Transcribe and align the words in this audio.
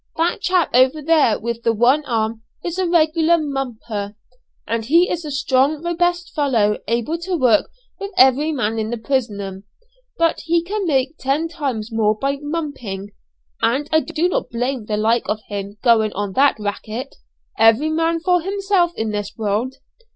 That 0.17 0.41
chap 0.41 0.71
over 0.73 0.99
there 0.99 1.39
with 1.39 1.61
the 1.61 1.71
one 1.73 2.03
arm 2.05 2.41
is 2.63 2.79
a 2.79 2.87
regular 2.87 3.37
'mumper,' 3.37 4.15
and 4.65 4.83
he 4.85 5.07
is 5.07 5.23
a 5.23 5.29
strong, 5.29 5.83
robust 5.83 6.33
fellow, 6.33 6.79
able 6.87 7.19
to 7.19 7.37
work 7.37 7.69
with 7.99 8.09
any 8.17 8.51
man 8.51 8.79
in 8.79 8.89
the 8.89 8.97
prison; 8.97 9.63
but 10.17 10.39
he 10.45 10.63
can 10.63 10.87
make 10.87 11.19
ten 11.19 11.47
times 11.47 11.91
more 11.93 12.15
by 12.17 12.39
'mumping,' 12.41 13.11
and 13.61 13.87
I 13.91 13.99
do 13.99 14.27
not 14.27 14.49
blame 14.49 14.87
the 14.87 14.97
like 14.97 15.29
of 15.29 15.41
him 15.49 15.77
going 15.83 16.13
on 16.13 16.33
that 16.33 16.55
'racket.' 16.57 17.17
Every 17.59 17.89
man 17.91 18.21
for 18.21 18.41
himself 18.41 18.93
in 18.95 19.11
this 19.11 19.37
world. 19.37 19.75